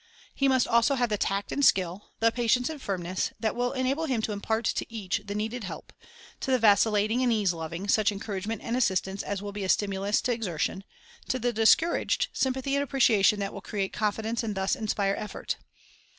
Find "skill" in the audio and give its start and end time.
1.63-2.09